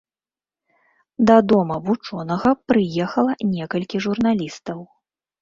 [1.29, 4.83] Да дома вучонага прыехала некалькі журналістаў.